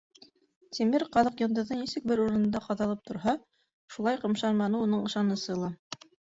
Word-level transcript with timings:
Тимер 0.77 1.03
ҡаҙыҡ 1.15 1.43
йондоҙо 1.45 1.77
нисек 1.81 2.07
бер 2.13 2.23
урында 2.25 2.63
ҡаҙалып 2.69 3.05
торһа, 3.11 3.37
шулай 3.99 4.21
ҡымшанманы 4.27 4.83
уның 4.89 5.07
ышанысы 5.13 5.63
ла. 5.65 5.75